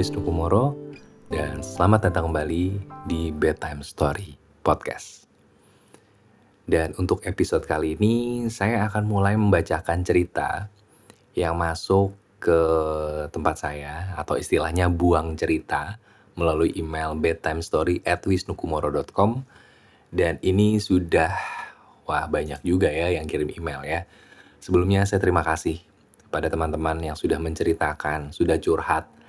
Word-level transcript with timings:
Wisnu 0.00 0.24
Kumoro 0.24 0.80
dan 1.28 1.60
selamat 1.60 2.08
datang 2.08 2.32
kembali 2.32 2.72
di 3.04 3.28
Bedtime 3.36 3.84
Story 3.84 4.32
Podcast. 4.64 5.28
Dan 6.64 6.96
untuk 6.96 7.20
episode 7.28 7.68
kali 7.68 8.00
ini 8.00 8.48
saya 8.48 8.88
akan 8.88 9.04
mulai 9.04 9.36
membacakan 9.36 10.00
cerita 10.00 10.72
yang 11.36 11.60
masuk 11.60 12.16
ke 12.40 12.56
tempat 13.28 13.60
saya 13.60 14.16
atau 14.16 14.40
istilahnya 14.40 14.88
buang 14.88 15.36
cerita 15.36 16.00
melalui 16.32 16.72
email 16.80 17.12
bedtimestory 17.12 18.00
dan 18.00 19.44
ini 20.40 20.80
sudah 20.80 21.36
wah 22.08 22.24
banyak 22.24 22.64
juga 22.64 22.88
ya 22.88 23.20
yang 23.20 23.28
kirim 23.28 23.52
email 23.52 23.84
ya. 23.84 24.08
Sebelumnya 24.64 25.04
saya 25.04 25.20
terima 25.20 25.44
kasih 25.44 25.76
pada 26.32 26.48
teman-teman 26.48 26.96
yang 27.04 27.20
sudah 27.20 27.36
menceritakan, 27.36 28.32
sudah 28.32 28.56
curhat, 28.56 29.19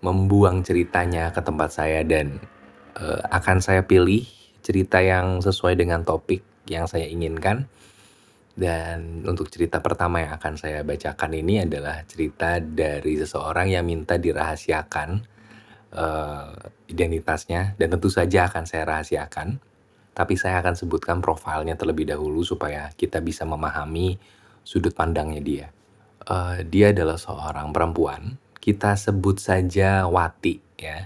membuang 0.00 0.62
ceritanya 0.62 1.34
ke 1.34 1.42
tempat 1.42 1.74
saya 1.74 2.06
dan 2.06 2.38
uh, 2.98 3.22
akan 3.34 3.58
saya 3.58 3.82
pilih 3.82 4.22
cerita 4.62 5.02
yang 5.02 5.42
sesuai 5.42 5.78
dengan 5.78 6.06
topik 6.06 6.44
yang 6.70 6.86
saya 6.86 7.08
inginkan. 7.08 7.66
Dan 8.58 9.22
untuk 9.22 9.54
cerita 9.54 9.78
pertama 9.78 10.18
yang 10.18 10.34
akan 10.34 10.58
saya 10.58 10.82
bacakan 10.82 11.30
ini 11.30 11.62
adalah 11.62 12.02
cerita 12.10 12.58
dari 12.58 13.14
seseorang 13.14 13.70
yang 13.70 13.86
minta 13.86 14.18
dirahasiakan 14.18 15.22
uh, 15.94 16.58
identitasnya 16.90 17.78
dan 17.78 17.88
tentu 17.94 18.10
saja 18.10 18.50
akan 18.50 18.66
saya 18.66 18.82
rahasiakan. 18.82 19.62
Tapi 20.10 20.34
saya 20.34 20.58
akan 20.58 20.74
sebutkan 20.74 21.22
profilnya 21.22 21.78
terlebih 21.78 22.10
dahulu 22.10 22.42
supaya 22.42 22.90
kita 22.98 23.22
bisa 23.22 23.46
memahami 23.46 24.18
sudut 24.66 24.90
pandangnya 24.90 25.38
dia. 25.38 25.66
Uh, 26.26 26.66
dia 26.66 26.90
adalah 26.90 27.14
seorang 27.14 27.70
perempuan 27.70 28.34
kita 28.58 28.94
sebut 28.98 29.38
saja 29.38 30.06
Wati 30.06 30.60
ya. 30.78 31.04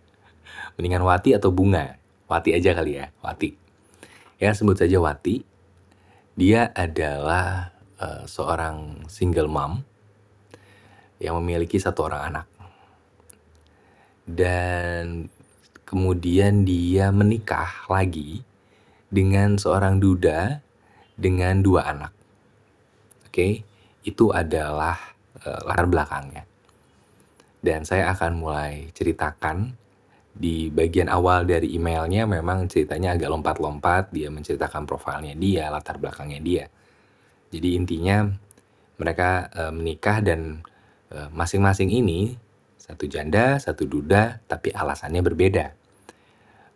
Mendingan 0.78 1.04
Wati 1.04 1.36
atau 1.36 1.52
Bunga? 1.52 1.98
Wati 2.30 2.56
aja 2.56 2.72
kali 2.72 2.96
ya, 2.96 3.12
Wati. 3.20 3.52
Ya 4.40 4.56
sebut 4.56 4.78
saja 4.78 4.96
Wati. 4.98 5.44
Dia 6.32 6.72
adalah 6.72 7.76
uh, 8.00 8.24
seorang 8.24 9.04
single 9.06 9.52
mom 9.52 9.84
yang 11.20 11.38
memiliki 11.38 11.76
satu 11.76 12.08
orang 12.08 12.22
anak. 12.32 12.46
Dan 14.26 15.28
kemudian 15.84 16.64
dia 16.64 17.12
menikah 17.12 17.84
lagi 17.86 18.40
dengan 19.12 19.60
seorang 19.60 20.00
duda 20.00 20.64
dengan 21.20 21.60
dua 21.60 21.84
anak. 21.92 22.12
Oke, 23.28 23.32
okay? 23.32 23.52
itu 24.08 24.32
adalah 24.32 24.96
uh, 25.44 25.60
latar 25.68 25.84
belakangnya. 25.84 26.48
Dan 27.62 27.86
saya 27.86 28.10
akan 28.10 28.42
mulai 28.42 28.90
ceritakan 28.90 29.78
di 30.32 30.72
bagian 30.72 31.06
awal 31.06 31.46
dari 31.46 31.76
emailnya 31.78 32.26
memang 32.26 32.66
ceritanya 32.66 33.14
agak 33.14 33.30
lompat-lompat, 33.30 34.10
dia 34.10 34.32
menceritakan 34.32 34.88
profilnya 34.88 35.36
dia, 35.38 35.70
latar 35.70 36.02
belakangnya 36.02 36.40
dia. 36.42 36.64
Jadi 37.52 37.78
intinya 37.78 38.26
mereka 38.96 39.46
e, 39.52 39.62
menikah 39.70 40.18
dan 40.24 40.64
masing 41.12 41.60
masing-masing 41.60 41.90
ini 41.92 42.20
satu 42.80 43.04
janda, 43.06 43.60
satu 43.60 43.84
duda, 43.84 44.40
tapi 44.48 44.72
alasannya 44.72 45.20
berbeda. 45.20 45.66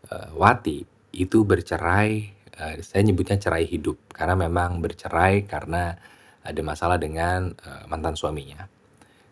E, 0.06 0.14
Wati 0.36 0.84
itu 1.16 1.42
bercerai, 1.48 2.30
e, 2.52 2.64
saya 2.84 3.02
nyebutnya 3.02 3.40
cerai 3.40 3.64
hidup 3.64 3.96
karena 4.12 4.36
memang 4.36 4.84
bercerai 4.84 5.48
karena 5.48 5.96
ada 6.44 6.60
masalah 6.60 7.00
dengan 7.00 7.56
e, 7.56 7.70
mantan 7.88 8.14
suaminya. 8.14 8.75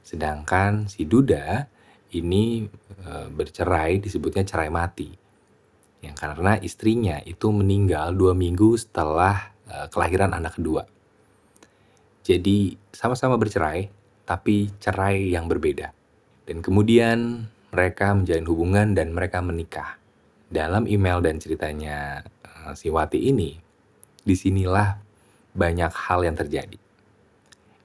Sedangkan 0.05 0.87
si 0.87 1.09
Duda 1.09 1.67
ini 2.13 2.69
e, 3.01 3.11
bercerai 3.33 3.99
disebutnya 3.99 4.45
cerai 4.45 4.69
mati. 4.69 5.11
Yang 6.05 6.17
karena 6.21 6.53
istrinya 6.61 7.17
itu 7.25 7.49
meninggal 7.49 8.13
dua 8.13 8.37
minggu 8.37 8.77
setelah 8.77 9.57
e, 9.65 9.89
kelahiran 9.89 10.37
anak 10.37 10.61
kedua. 10.61 10.85
Jadi 12.25 12.77
sama-sama 12.93 13.41
bercerai, 13.41 13.89
tapi 14.29 14.71
cerai 14.79 15.33
yang 15.33 15.49
berbeda. 15.49 15.93
Dan 16.45 16.61
kemudian 16.61 17.49
mereka 17.73 18.13
menjalin 18.13 18.47
hubungan 18.47 18.89
dan 18.93 19.11
mereka 19.11 19.41
menikah. 19.41 19.97
Dalam 20.53 20.85
email 20.87 21.25
dan 21.25 21.41
ceritanya 21.41 22.23
e, 22.45 22.77
si 22.77 22.93
Wati 22.93 23.33
ini, 23.33 23.57
di 24.25 24.37
sinilah 24.37 25.01
banyak 25.57 25.93
hal 25.93 26.29
yang 26.29 26.37
terjadi. 26.37 26.77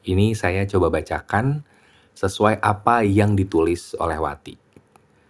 Ini 0.09 0.33
saya 0.33 0.63
coba 0.65 0.89
bacakan 0.89 1.68
sesuai 2.19 2.59
apa 2.59 3.07
yang 3.07 3.31
ditulis 3.31 3.95
oleh 3.95 4.19
Wati. 4.19 4.59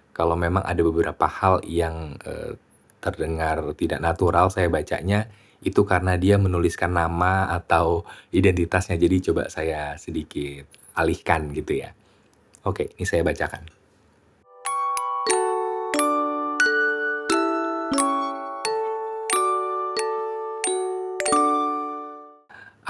Kalau 0.09 0.33
memang 0.33 0.65
ada 0.65 0.81
beberapa 0.81 1.29
hal 1.29 1.61
yang 1.69 2.17
eh, 2.25 2.57
terdengar 2.97 3.61
tidak 3.77 4.01
natural 4.01 4.49
saya 4.49 4.73
bacanya 4.73 5.29
itu 5.61 5.85
karena 5.85 6.17
dia 6.17 6.41
menuliskan 6.41 6.89
nama 6.89 7.45
atau 7.53 8.09
identitasnya 8.33 8.97
jadi 8.97 9.29
coba 9.29 9.53
saya 9.53 9.93
sedikit 10.01 10.65
alihkan 10.97 11.53
gitu 11.53 11.77
ya. 11.77 11.93
Oke, 12.65 12.89
ini 12.97 13.05
saya 13.05 13.21
bacakan. 13.21 13.69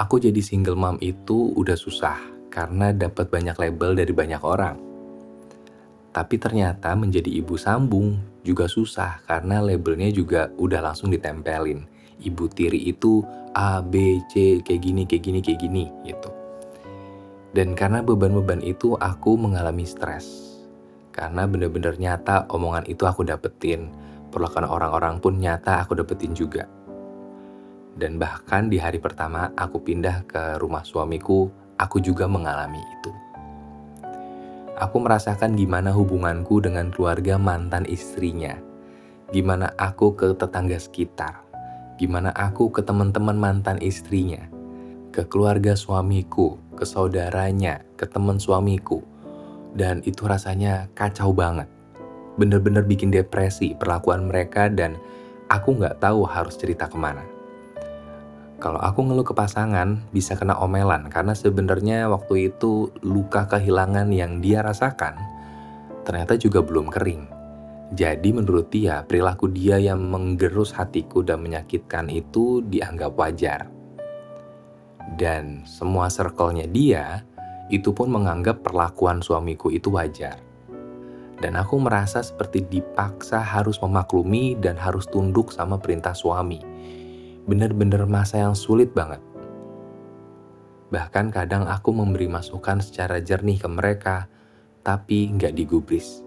Aku 0.00 0.16
jadi 0.16 0.40
single 0.40 0.80
mom 0.80 0.96
itu 1.04 1.52
udah 1.52 1.76
susah 1.76 2.39
karena 2.50 2.90
dapat 2.90 3.30
banyak 3.30 3.56
label 3.56 3.94
dari 3.94 4.12
banyak 4.12 4.42
orang. 4.42 4.76
Tapi 6.10 6.36
ternyata 6.42 6.98
menjadi 6.98 7.30
ibu 7.30 7.54
sambung 7.54 8.18
juga 8.42 8.66
susah 8.66 9.22
karena 9.24 9.62
labelnya 9.62 10.10
juga 10.10 10.50
udah 10.58 10.90
langsung 10.90 11.14
ditempelin. 11.14 11.86
Ibu 12.20 12.44
tiri 12.52 12.90
itu 12.90 13.22
A, 13.54 13.80
B, 13.80 14.18
C, 14.28 14.58
kayak 14.60 14.82
gini, 14.82 15.02
kayak 15.06 15.22
gini, 15.22 15.38
kayak 15.40 15.60
gini 15.62 15.84
gitu. 16.04 16.30
Dan 17.50 17.74
karena 17.78 18.02
beban-beban 18.02 18.62
itu 18.62 18.94
aku 18.98 19.38
mengalami 19.38 19.86
stres. 19.86 20.50
Karena 21.10 21.46
bener-bener 21.46 21.98
nyata 21.98 22.46
omongan 22.50 22.86
itu 22.86 23.06
aku 23.06 23.26
dapetin. 23.26 23.90
Perlakuan 24.30 24.66
orang-orang 24.66 25.18
pun 25.18 25.38
nyata 25.38 25.82
aku 25.82 25.98
dapetin 25.98 26.34
juga. 26.34 26.66
Dan 27.98 28.22
bahkan 28.22 28.70
di 28.70 28.78
hari 28.78 29.02
pertama 29.02 29.50
aku 29.58 29.82
pindah 29.82 30.22
ke 30.30 30.42
rumah 30.62 30.86
suamiku, 30.86 31.50
aku 31.80 32.04
juga 32.04 32.28
mengalami 32.28 32.84
itu. 33.00 33.10
Aku 34.76 35.00
merasakan 35.00 35.56
gimana 35.56 35.92
hubunganku 35.96 36.60
dengan 36.60 36.92
keluarga 36.92 37.40
mantan 37.40 37.88
istrinya, 37.88 38.60
gimana 39.32 39.72
aku 39.80 40.12
ke 40.12 40.36
tetangga 40.36 40.76
sekitar, 40.76 41.40
gimana 41.96 42.32
aku 42.36 42.68
ke 42.68 42.84
teman-teman 42.84 43.36
mantan 43.36 43.80
istrinya, 43.80 44.44
ke 45.12 45.24
keluarga 45.24 45.72
suamiku, 45.76 46.60
ke 46.76 46.84
saudaranya, 46.84 47.84
ke 47.96 48.08
teman 48.08 48.40
suamiku, 48.40 49.04
dan 49.76 50.00
itu 50.08 50.24
rasanya 50.24 50.88
kacau 50.96 51.32
banget. 51.32 51.68
Bener-bener 52.40 52.80
bikin 52.84 53.12
depresi 53.12 53.76
perlakuan 53.76 54.32
mereka 54.32 54.72
dan 54.72 54.96
aku 55.52 55.76
nggak 55.76 56.00
tahu 56.00 56.24
harus 56.24 56.56
cerita 56.56 56.88
ke 56.88 56.96
mana 56.96 57.39
kalau 58.60 58.76
aku 58.78 59.00
ngeluh 59.08 59.24
ke 59.24 59.32
pasangan 59.32 60.04
bisa 60.12 60.36
kena 60.36 60.54
omelan 60.60 61.08
karena 61.08 61.32
sebenarnya 61.32 62.12
waktu 62.12 62.52
itu 62.52 62.92
luka 63.00 63.48
kehilangan 63.48 64.12
yang 64.12 64.44
dia 64.44 64.60
rasakan 64.60 65.16
ternyata 66.04 66.36
juga 66.36 66.60
belum 66.60 66.92
kering. 66.92 67.40
Jadi 67.90 68.30
menurut 68.30 68.70
dia, 68.70 69.02
perilaku 69.02 69.50
dia 69.50 69.74
yang 69.82 69.98
menggerus 70.06 70.70
hatiku 70.70 71.26
dan 71.26 71.42
menyakitkan 71.42 72.06
itu 72.06 72.62
dianggap 72.62 73.18
wajar. 73.18 73.66
Dan 75.18 75.66
semua 75.66 76.06
circle-nya 76.06 76.70
dia 76.70 77.26
itu 77.66 77.90
pun 77.90 78.06
menganggap 78.14 78.62
perlakuan 78.62 79.18
suamiku 79.18 79.74
itu 79.74 79.90
wajar. 79.90 80.38
Dan 81.42 81.58
aku 81.58 81.82
merasa 81.82 82.22
seperti 82.22 82.62
dipaksa 82.62 83.42
harus 83.42 83.80
memaklumi 83.82 84.54
dan 84.60 84.78
harus 84.78 85.10
tunduk 85.10 85.50
sama 85.50 85.80
perintah 85.80 86.14
suami 86.14 86.62
bener-bener 87.50 88.06
masa 88.06 88.38
yang 88.38 88.54
sulit 88.54 88.94
banget. 88.94 89.18
Bahkan 90.94 91.34
kadang 91.34 91.66
aku 91.66 91.90
memberi 91.90 92.30
masukan 92.30 92.78
secara 92.78 93.18
jernih 93.18 93.58
ke 93.58 93.66
mereka, 93.66 94.30
tapi 94.86 95.26
nggak 95.34 95.58
digubris. 95.58 96.22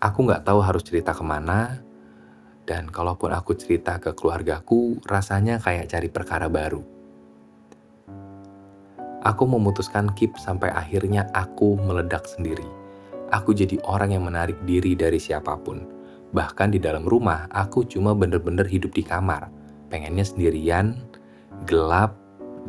Aku 0.00 0.24
nggak 0.24 0.48
tahu 0.48 0.64
harus 0.64 0.80
cerita 0.80 1.12
ke 1.12 1.20
mana, 1.20 1.84
dan 2.64 2.88
kalaupun 2.88 3.36
aku 3.36 3.52
cerita 3.52 4.00
ke 4.00 4.16
keluargaku, 4.16 4.96
rasanya 5.04 5.60
kayak 5.60 5.92
cari 5.92 6.08
perkara 6.08 6.48
baru. 6.48 6.80
Aku 9.22 9.44
memutuskan 9.44 10.10
keep 10.16 10.40
sampai 10.40 10.72
akhirnya 10.72 11.28
aku 11.36 11.76
meledak 11.78 12.24
sendiri. 12.26 12.66
Aku 13.30 13.52
jadi 13.52 13.76
orang 13.84 14.16
yang 14.16 14.24
menarik 14.24 14.56
diri 14.64 14.96
dari 14.96 15.20
siapa 15.20 15.54
pun. 15.60 15.84
Bahkan 16.32 16.74
di 16.74 16.80
dalam 16.82 17.06
rumah, 17.06 17.46
aku 17.52 17.86
cuma 17.86 18.16
bener-bener 18.18 18.66
hidup 18.66 18.92
di 18.92 19.04
kamar 19.06 19.61
pengennya 19.92 20.24
sendirian, 20.24 20.96
gelap, 21.68 22.16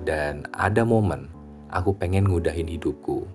dan 0.04 0.44
ada 0.52 0.84
momen 0.84 1.32
aku 1.74 1.98
pengen 1.98 2.30
ngudahin 2.30 2.70
hidupku 2.70 3.26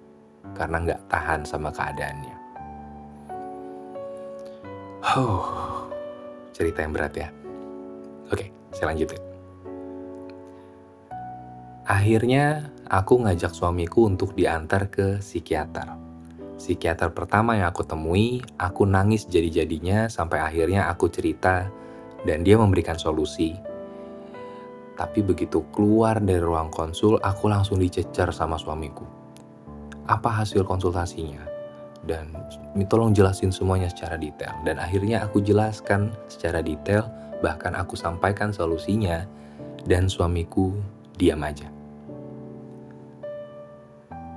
karena 0.54 0.78
nggak 0.78 1.02
tahan 1.10 1.42
sama 1.42 1.74
keadaannya. 1.74 2.36
Huh, 5.02 5.88
cerita 6.54 6.86
yang 6.86 6.94
berat 6.94 7.14
ya. 7.18 7.28
Oke, 8.30 8.54
saya 8.70 8.94
lanjutin. 8.94 9.18
Akhirnya 11.88 12.68
aku 12.86 13.24
ngajak 13.24 13.56
suamiku 13.56 14.06
untuk 14.06 14.36
diantar 14.36 14.92
ke 14.92 15.18
psikiater. 15.24 15.96
Psikiater 16.58 17.14
pertama 17.14 17.56
yang 17.56 17.70
aku 17.70 17.86
temui, 17.86 18.42
aku 18.58 18.84
nangis 18.84 19.24
jadi-jadinya 19.24 20.10
sampai 20.10 20.42
akhirnya 20.42 20.90
aku 20.90 21.08
cerita 21.08 21.70
dan 22.26 22.42
dia 22.42 22.58
memberikan 22.58 22.98
solusi. 22.98 23.67
Tapi 24.98 25.22
begitu 25.22 25.62
keluar 25.70 26.18
dari 26.18 26.42
ruang 26.42 26.74
konsul, 26.74 27.22
aku 27.22 27.46
langsung 27.46 27.78
dicecar 27.78 28.34
sama 28.34 28.58
suamiku. 28.58 29.06
Apa 30.10 30.42
hasil 30.42 30.66
konsultasinya? 30.66 31.46
Dan 32.02 32.34
tolong 32.90 33.14
jelasin 33.14 33.54
semuanya 33.54 33.86
secara 33.86 34.18
detail. 34.18 34.58
Dan 34.66 34.82
akhirnya 34.82 35.22
aku 35.22 35.38
jelaskan 35.38 36.10
secara 36.26 36.58
detail, 36.66 37.06
bahkan 37.38 37.78
aku 37.78 37.94
sampaikan 37.94 38.50
solusinya, 38.50 39.22
dan 39.86 40.10
suamiku 40.10 40.74
diam 41.14 41.46
aja. 41.46 41.70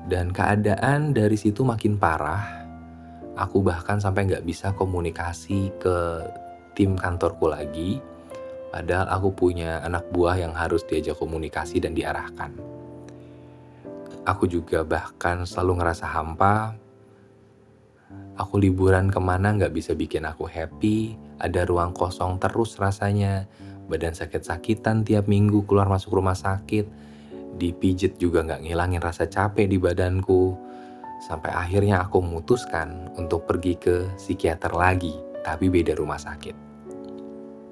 Dan 0.06 0.30
keadaan 0.30 1.18
dari 1.18 1.42
situ 1.42 1.66
makin 1.66 1.98
parah. 1.98 2.62
Aku 3.34 3.66
bahkan 3.66 3.98
sampai 3.98 4.30
nggak 4.30 4.46
bisa 4.46 4.76
komunikasi 4.78 5.74
ke 5.82 5.98
tim 6.78 6.94
kantorku 7.00 7.50
lagi, 7.50 7.98
padahal 8.72 9.12
aku 9.12 9.30
punya 9.36 9.84
anak 9.84 10.08
buah 10.16 10.40
yang 10.40 10.56
harus 10.56 10.82
diajak 10.88 11.20
komunikasi 11.20 11.84
dan 11.84 11.92
diarahkan. 11.92 12.56
Aku 14.24 14.48
juga 14.48 14.88
bahkan 14.88 15.44
selalu 15.44 15.84
ngerasa 15.84 16.08
hampa. 16.08 16.74
Aku 18.40 18.58
liburan 18.58 19.12
ke 19.12 19.20
mana 19.20 19.54
nggak 19.54 19.76
bisa 19.76 19.92
bikin 19.92 20.24
aku 20.24 20.48
happy, 20.48 21.20
ada 21.38 21.68
ruang 21.68 21.92
kosong 21.92 22.40
terus 22.40 22.80
rasanya, 22.80 23.46
badan 23.92 24.16
sakit-sakitan 24.16 25.04
tiap 25.04 25.28
minggu 25.28 25.68
keluar 25.68 25.92
masuk 25.92 26.16
rumah 26.16 26.34
sakit, 26.34 26.88
dipijit 27.60 28.18
juga 28.18 28.42
nggak 28.48 28.64
ngilangin 28.66 29.04
rasa 29.04 29.28
capek 29.28 29.68
di 29.68 29.78
badanku, 29.78 30.56
sampai 31.22 31.52
akhirnya 31.54 32.02
aku 32.02 32.24
memutuskan 32.24 33.12
untuk 33.20 33.46
pergi 33.46 33.78
ke 33.78 33.96
psikiater 34.18 34.74
lagi 34.74 35.14
tapi 35.46 35.70
beda 35.70 35.94
rumah 35.94 36.18
sakit. 36.18 36.71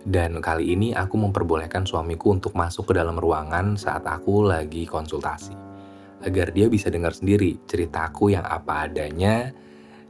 Dan 0.07 0.39
kali 0.39 0.71
ini 0.71 0.95
aku 0.95 1.19
memperbolehkan 1.19 1.83
suamiku 1.83 2.31
untuk 2.31 2.55
masuk 2.55 2.91
ke 2.91 2.93
dalam 2.95 3.19
ruangan 3.19 3.75
saat 3.75 4.07
aku 4.07 4.47
lagi 4.47 4.87
konsultasi. 4.87 5.51
Agar 6.23 6.51
dia 6.55 6.71
bisa 6.71 6.87
dengar 6.87 7.11
sendiri 7.11 7.59
ceritaku 7.67 8.31
yang 8.31 8.43
apa 8.47 8.87
adanya 8.87 9.51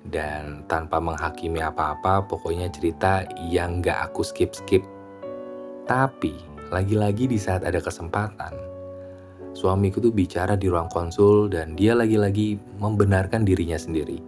dan 0.05 0.65
tanpa 0.69 1.01
menghakimi 1.01 1.61
apa-apa, 1.61 2.25
pokoknya 2.25 2.69
cerita 2.69 3.25
yang 3.49 3.81
gak 3.81 4.09
aku 4.09 4.21
skip-skip. 4.25 4.85
Tapi, 5.89 6.33
lagi-lagi 6.69 7.25
di 7.25 7.37
saat 7.41 7.65
ada 7.65 7.81
kesempatan, 7.81 8.53
suamiku 9.57 10.01
tuh 10.01 10.13
bicara 10.13 10.53
di 10.53 10.69
ruang 10.69 10.89
konsul 10.89 11.49
dan 11.49 11.73
dia 11.73 11.97
lagi-lagi 11.97 12.57
membenarkan 12.77 13.41
dirinya 13.41 13.77
sendiri. 13.77 14.21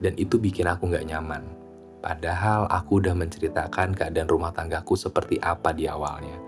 Dan 0.00 0.16
itu 0.16 0.40
bikin 0.40 0.64
aku 0.68 0.88
gak 0.92 1.04
nyaman. 1.08 1.67
Padahal 1.98 2.70
aku 2.70 3.02
udah 3.02 3.14
menceritakan 3.14 3.90
keadaan 3.90 4.30
rumah 4.30 4.54
tanggaku 4.54 4.94
seperti 4.94 5.42
apa 5.42 5.74
di 5.74 5.90
awalnya. 5.90 6.38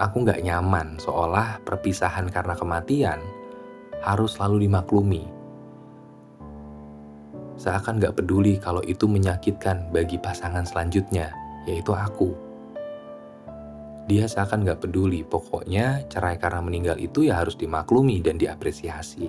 Aku 0.00 0.24
gak 0.24 0.40
nyaman 0.40 0.96
seolah 0.96 1.60
perpisahan 1.60 2.32
karena 2.32 2.56
kematian 2.56 3.20
harus 4.00 4.40
selalu 4.40 4.64
dimaklumi. 4.64 5.28
Seakan 7.60 8.00
gak 8.00 8.16
peduli 8.16 8.56
kalau 8.56 8.80
itu 8.88 9.04
menyakitkan 9.04 9.92
bagi 9.92 10.16
pasangan 10.16 10.64
selanjutnya, 10.64 11.28
yaitu 11.68 11.92
aku. 11.92 12.32
Dia 14.08 14.24
seakan 14.24 14.64
gak 14.64 14.88
peduli, 14.88 15.20
pokoknya 15.20 16.08
cerai 16.08 16.40
karena 16.40 16.64
meninggal 16.64 16.96
itu 16.96 17.28
ya 17.28 17.44
harus 17.44 17.60
dimaklumi 17.60 18.24
dan 18.24 18.40
diapresiasi 18.40 19.28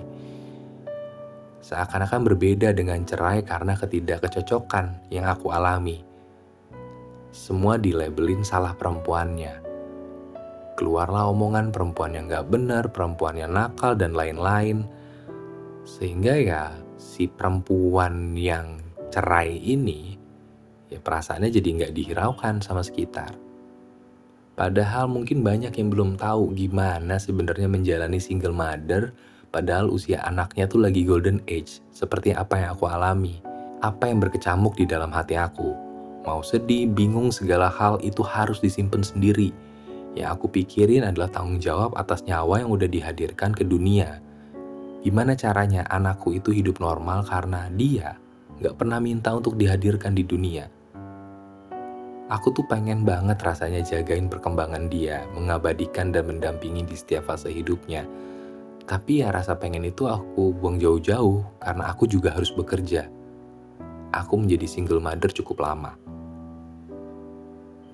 seakan-akan 1.64 2.28
berbeda 2.28 2.76
dengan 2.76 3.00
cerai 3.08 3.40
karena 3.40 3.72
ketidakkecocokan 3.72 5.08
yang 5.08 5.24
aku 5.24 5.48
alami. 5.48 6.04
Semua 7.32 7.80
dilabelin 7.80 8.44
salah 8.44 8.76
perempuannya. 8.76 9.64
Keluarlah 10.76 11.32
omongan 11.32 11.72
perempuan 11.72 12.12
yang 12.12 12.28
gak 12.28 12.52
benar, 12.52 12.92
perempuan 12.92 13.40
yang 13.40 13.56
nakal, 13.56 13.96
dan 13.96 14.12
lain-lain. 14.12 14.84
Sehingga 15.88 16.36
ya 16.36 16.62
si 17.00 17.32
perempuan 17.32 18.36
yang 18.36 18.84
cerai 19.08 19.56
ini, 19.56 20.20
ya 20.92 21.00
perasaannya 21.00 21.48
jadi 21.48 21.88
gak 21.88 21.94
dihiraukan 21.96 22.60
sama 22.60 22.84
sekitar. 22.84 23.32
Padahal 24.54 25.10
mungkin 25.10 25.42
banyak 25.42 25.74
yang 25.74 25.88
belum 25.90 26.14
tahu 26.14 26.54
gimana 26.54 27.18
sebenarnya 27.18 27.66
menjalani 27.66 28.22
single 28.22 28.54
mother 28.54 29.10
Padahal 29.54 29.86
usia 29.86 30.18
anaknya 30.26 30.66
tuh 30.66 30.82
lagi 30.82 31.06
golden 31.06 31.38
age, 31.46 31.78
seperti 31.94 32.34
apa 32.34 32.58
yang 32.58 32.74
aku 32.74 32.90
alami. 32.90 33.38
Apa 33.86 34.10
yang 34.10 34.18
berkecamuk 34.18 34.74
di 34.74 34.82
dalam 34.82 35.14
hati 35.14 35.38
aku. 35.38 35.70
Mau 36.26 36.42
sedih, 36.42 36.90
bingung, 36.90 37.30
segala 37.30 37.70
hal 37.70 38.02
itu 38.02 38.26
harus 38.26 38.58
disimpan 38.58 39.06
sendiri. 39.06 39.54
Yang 40.18 40.28
aku 40.34 40.46
pikirin 40.58 41.06
adalah 41.06 41.30
tanggung 41.30 41.62
jawab 41.62 41.94
atas 41.94 42.26
nyawa 42.26 42.66
yang 42.66 42.74
udah 42.74 42.90
dihadirkan 42.90 43.54
ke 43.54 43.62
dunia. 43.62 44.18
Gimana 45.06 45.38
caranya 45.38 45.86
anakku 45.86 46.34
itu 46.34 46.50
hidup 46.50 46.82
normal 46.82 47.22
karena 47.22 47.70
dia 47.70 48.18
gak 48.58 48.74
pernah 48.74 48.98
minta 48.98 49.30
untuk 49.38 49.54
dihadirkan 49.54 50.18
di 50.18 50.26
dunia. 50.26 50.66
Aku 52.26 52.50
tuh 52.50 52.66
pengen 52.66 53.06
banget 53.06 53.38
rasanya 53.38 53.86
jagain 53.86 54.26
perkembangan 54.26 54.90
dia, 54.90 55.22
mengabadikan 55.30 56.10
dan 56.10 56.26
mendampingi 56.26 56.82
di 56.82 56.96
setiap 56.98 57.30
fase 57.30 57.54
hidupnya 57.54 58.02
tapi 58.84 59.24
ya 59.24 59.32
rasa 59.32 59.56
pengen 59.56 59.88
itu 59.88 60.04
aku 60.04 60.52
buang 60.52 60.76
jauh-jauh 60.76 61.40
karena 61.56 61.84
aku 61.88 62.04
juga 62.04 62.36
harus 62.36 62.52
bekerja. 62.52 63.08
Aku 64.12 64.36
menjadi 64.36 64.68
single 64.68 65.00
mother 65.00 65.32
cukup 65.32 65.64
lama. 65.64 65.96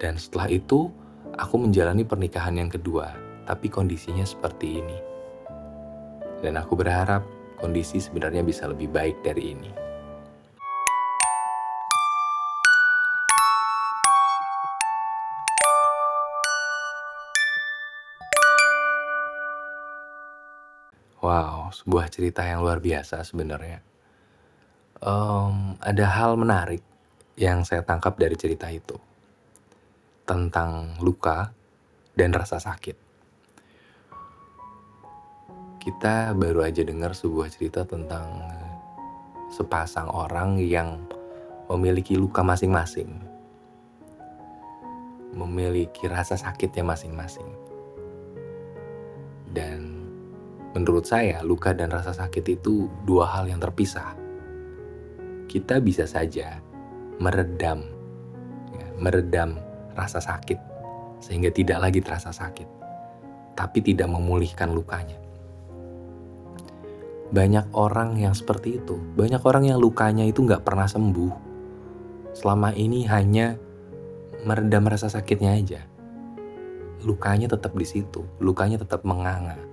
Dan 0.01 0.19
setelah 0.19 0.51
itu, 0.51 0.91
aku 1.39 1.55
menjalani 1.61 2.03
pernikahan 2.03 2.59
yang 2.59 2.73
kedua, 2.73 3.15
tapi 3.47 3.70
kondisinya 3.70 4.27
seperti 4.27 4.82
ini. 4.82 4.99
Dan 6.41 6.59
aku 6.59 6.75
berharap 6.75 7.23
kondisi 7.61 8.01
sebenarnya 8.01 8.41
bisa 8.41 8.67
lebih 8.67 8.91
baik 8.91 9.20
dari 9.23 9.53
ini. 9.55 9.90
Wow, 21.20 21.69
sebuah 21.69 22.08
cerita 22.08 22.48
yang 22.48 22.65
luar 22.65 22.81
biasa 22.81 23.20
sebenarnya. 23.29 23.84
Um, 25.05 25.77
ada 25.81 26.08
hal 26.08 26.41
menarik 26.41 26.81
yang 27.36 27.65
saya 27.65 27.84
tangkap 27.84 28.17
dari 28.17 28.36
cerita 28.41 28.72
itu 28.72 28.96
tentang 30.24 30.96
luka 31.00 31.53
dan 32.17 32.32
rasa 32.32 32.56
sakit. 32.56 32.96
Kita 35.81 36.36
baru 36.36 36.65
aja 36.69 36.84
dengar 36.84 37.12
sebuah 37.17 37.48
cerita 37.53 37.89
tentang 37.89 38.41
sepasang 39.53 40.08
orang 40.12 40.60
yang 40.60 41.05
memiliki 41.72 42.17
luka 42.20 42.41
masing-masing, 42.44 43.08
memiliki 45.32 46.05
rasa 46.06 46.36
sakitnya 46.36 46.84
masing-masing, 46.84 47.48
dan 49.50 49.90
Menurut 50.70 51.03
saya, 51.03 51.43
luka 51.43 51.74
dan 51.74 51.91
rasa 51.91 52.15
sakit 52.15 52.46
itu 52.46 52.86
dua 53.03 53.27
hal 53.27 53.50
yang 53.50 53.58
terpisah. 53.58 54.15
Kita 55.50 55.82
bisa 55.82 56.06
saja 56.06 56.62
meredam, 57.19 57.82
ya, 58.70 58.86
meredam 59.03 59.58
rasa 59.98 60.22
sakit 60.22 60.62
sehingga 61.19 61.50
tidak 61.50 61.82
lagi 61.82 61.98
terasa 61.98 62.31
sakit, 62.31 62.70
tapi 63.58 63.82
tidak 63.82 64.15
memulihkan 64.15 64.70
lukanya. 64.70 65.19
Banyak 67.34 67.74
orang 67.74 68.22
yang 68.22 68.39
seperti 68.39 68.79
itu, 68.79 68.94
banyak 69.19 69.43
orang 69.43 69.74
yang 69.74 69.82
lukanya 69.82 70.22
itu 70.22 70.46
nggak 70.46 70.62
pernah 70.62 70.86
sembuh. 70.86 71.50
Selama 72.31 72.70
ini 72.79 73.10
hanya 73.10 73.58
meredam 74.46 74.86
rasa 74.86 75.10
sakitnya 75.10 75.50
aja. 75.50 75.82
Lukanya 77.03 77.50
tetap 77.50 77.74
di 77.74 77.86
situ, 77.86 78.22
lukanya 78.39 78.79
tetap 78.79 79.03
menganga 79.03 79.69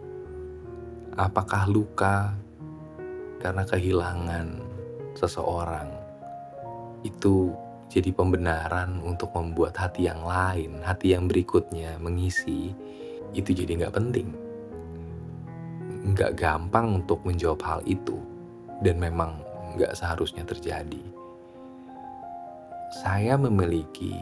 apakah 1.18 1.66
luka 1.66 2.32
karena 3.42 3.66
kehilangan 3.66 4.62
seseorang 5.18 5.90
itu 7.02 7.54
jadi 7.90 8.14
pembenaran 8.14 9.02
untuk 9.02 9.34
membuat 9.34 9.74
hati 9.78 10.06
yang 10.06 10.22
lain, 10.22 10.78
hati 10.84 11.16
yang 11.16 11.26
berikutnya 11.26 11.98
mengisi, 11.98 12.76
itu 13.34 13.50
jadi 13.56 13.86
nggak 13.86 13.96
penting. 13.96 14.30
Nggak 16.14 16.36
gampang 16.38 17.02
untuk 17.02 17.24
menjawab 17.24 17.62
hal 17.64 17.80
itu, 17.88 18.20
dan 18.84 19.00
memang 19.00 19.40
nggak 19.80 19.96
seharusnya 19.96 20.44
terjadi. 20.44 21.02
saya 23.04 23.36
memiliki 23.36 24.16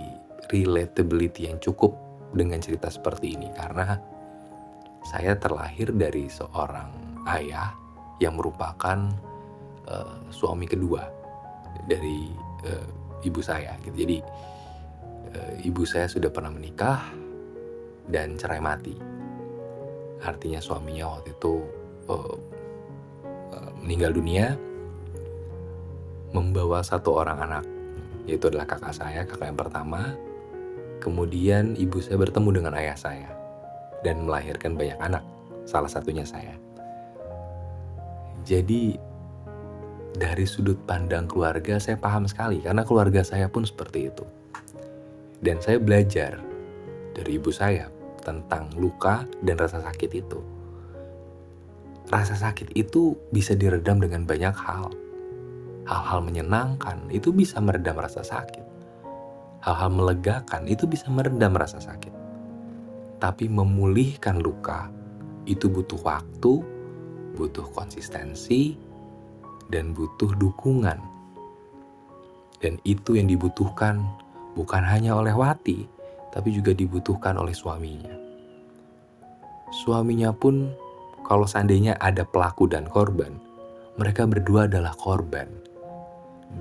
relatability 0.52 1.50
yang 1.50 1.58
cukup 1.62 1.96
dengan 2.36 2.60
cerita 2.60 2.90
seperti 2.90 3.38
ini 3.38 3.50
karena 3.56 3.98
saya 5.06 5.38
terlahir 5.38 5.94
dari 5.94 6.26
seorang 6.26 7.22
ayah 7.30 7.70
yang 8.18 8.42
merupakan 8.42 9.06
uh, 9.86 10.18
suami 10.34 10.66
kedua 10.66 11.06
dari 11.86 12.34
uh, 12.66 12.90
ibu 13.22 13.38
saya 13.40 13.78
gitu. 13.86 13.94
Jadi 14.02 14.18
uh, 15.38 15.54
ibu 15.62 15.86
saya 15.86 16.10
sudah 16.10 16.34
pernah 16.34 16.50
menikah 16.50 17.06
dan 18.10 18.34
cerai 18.34 18.58
mati. 18.58 18.98
Artinya 20.26 20.58
suaminya 20.58 21.22
waktu 21.22 21.38
itu 21.38 21.54
uh, 22.10 22.36
uh, 23.54 23.72
meninggal 23.86 24.10
dunia 24.18 24.58
membawa 26.34 26.82
satu 26.82 27.14
orang 27.14 27.40
anak 27.46 27.66
yaitu 28.26 28.50
adalah 28.50 28.66
kakak 28.66 28.98
saya, 28.98 29.22
kakak 29.22 29.54
yang 29.54 29.60
pertama. 29.60 30.18
Kemudian 30.98 31.78
ibu 31.78 32.02
saya 32.02 32.18
bertemu 32.18 32.50
dengan 32.58 32.74
ayah 32.74 32.98
saya 32.98 33.45
dan 34.06 34.30
melahirkan 34.30 34.78
banyak 34.78 34.96
anak, 35.02 35.26
salah 35.66 35.90
satunya 35.90 36.22
saya. 36.22 36.54
Jadi 38.46 38.94
dari 40.14 40.46
sudut 40.46 40.78
pandang 40.86 41.26
keluarga 41.26 41.82
saya 41.82 41.98
paham 41.98 42.30
sekali 42.30 42.62
karena 42.62 42.86
keluarga 42.86 43.26
saya 43.26 43.50
pun 43.50 43.66
seperti 43.66 44.14
itu. 44.14 44.26
Dan 45.42 45.58
saya 45.60 45.82
belajar 45.82 46.38
dari 47.18 47.42
ibu 47.42 47.50
saya 47.50 47.90
tentang 48.22 48.70
luka 48.78 49.26
dan 49.42 49.58
rasa 49.58 49.82
sakit 49.82 50.12
itu. 50.14 50.40
Rasa 52.14 52.38
sakit 52.38 52.78
itu 52.78 53.18
bisa 53.34 53.58
diredam 53.58 53.98
dengan 53.98 54.30
banyak 54.30 54.54
hal 54.54 54.94
hal-hal 55.86 56.20
menyenangkan 56.26 56.98
itu 57.14 57.30
bisa 57.30 57.62
meredam 57.62 57.98
rasa 57.98 58.26
sakit. 58.26 58.66
Hal-hal 59.62 59.90
melegakan 59.94 60.66
itu 60.70 60.86
bisa 60.90 61.10
meredam 61.10 61.54
rasa 61.54 61.82
sakit. 61.82 62.25
Tapi 63.26 63.50
memulihkan 63.50 64.38
luka 64.38 64.94
itu 65.50 65.66
butuh 65.66 65.98
waktu, 66.06 66.62
butuh 67.34 67.66
konsistensi, 67.74 68.78
dan 69.74 69.98
butuh 69.98 70.30
dukungan. 70.38 71.02
Dan 72.62 72.78
itu 72.86 73.18
yang 73.18 73.26
dibutuhkan 73.26 74.06
bukan 74.54 74.86
hanya 74.86 75.18
oleh 75.18 75.34
Wati, 75.34 75.90
tapi 76.30 76.54
juga 76.54 76.78
dibutuhkan 76.78 77.34
oleh 77.42 77.58
suaminya. 77.58 78.14
Suaminya 79.74 80.30
pun 80.30 80.70
kalau 81.26 81.50
seandainya 81.50 81.98
ada 81.98 82.22
pelaku 82.30 82.70
dan 82.70 82.86
korban, 82.86 83.42
mereka 83.98 84.30
berdua 84.30 84.70
adalah 84.70 84.94
korban 84.94 85.50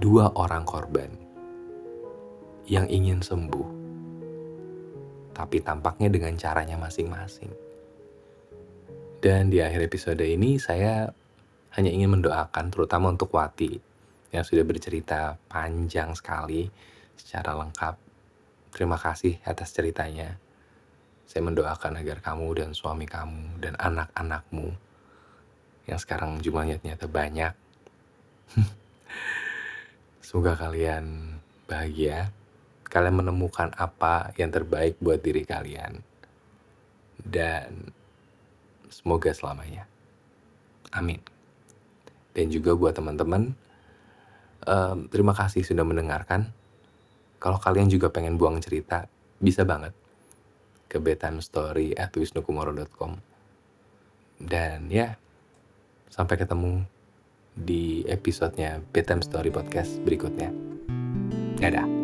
dua 0.00 0.32
orang 0.34 0.66
korban 0.66 1.10
yang 2.66 2.88
ingin 2.88 3.20
sembuh, 3.20 3.68
tapi 5.34 5.60
tampaknya 5.60 6.08
dengan 6.08 6.38
caranya 6.38 6.78
masing-masing. 6.78 7.50
Dan 9.18 9.50
di 9.50 9.58
akhir 9.58 9.90
episode 9.90 10.22
ini 10.22 10.56
saya 10.62 11.10
hanya 11.74 11.90
ingin 11.90 12.20
mendoakan 12.20 12.70
terutama 12.70 13.10
untuk 13.10 13.34
Wati 13.34 13.74
yang 14.30 14.46
sudah 14.46 14.62
bercerita 14.62 15.34
panjang 15.50 16.14
sekali 16.14 16.70
secara 17.18 17.58
lengkap. 17.58 17.98
Terima 18.70 18.94
kasih 18.94 19.42
atas 19.42 19.74
ceritanya. 19.74 20.38
Saya 21.26 21.42
mendoakan 21.50 21.98
agar 21.98 22.22
kamu 22.22 22.62
dan 22.62 22.70
suami 22.76 23.10
kamu 23.10 23.58
dan 23.58 23.74
anak-anakmu 23.80 24.70
yang 25.90 25.98
sekarang 25.98 26.38
jumlahnya 26.38 26.78
ternyata 26.78 27.10
banyak 27.10 27.52
Semoga 30.24 30.56
kalian 30.56 31.36
bahagia, 31.66 32.32
kalian 32.86 33.18
menemukan 33.24 33.74
apa 33.74 34.30
yang 34.38 34.54
terbaik 34.54 34.94
buat 35.00 35.20
diri 35.20 35.42
kalian, 35.42 35.98
dan 37.24 37.90
semoga 38.92 39.32
selamanya. 39.34 39.88
Amin. 40.94 41.18
Dan 42.34 42.50
juga 42.50 42.74
buat 42.78 42.94
teman-teman, 42.94 43.54
um, 44.66 45.08
terima 45.10 45.34
kasih 45.34 45.64
sudah 45.66 45.82
mendengarkan. 45.82 46.52
Kalau 47.42 47.58
kalian 47.58 47.90
juga 47.90 48.10
pengen 48.10 48.38
buang 48.38 48.60
cerita, 48.62 49.06
bisa 49.42 49.64
banget 49.66 49.90
ke 50.86 51.02
betanstory@wisnukumoro.com. 51.02 53.18
Dan 54.38 54.90
ya, 54.90 55.18
sampai 56.10 56.36
ketemu 56.38 56.84
di 57.54 58.02
episodenya 58.10 58.82
Bedtime 58.90 59.22
Story 59.22 59.50
Podcast 59.50 59.98
berikutnya. 60.02 60.50
Dadah. 61.58 62.03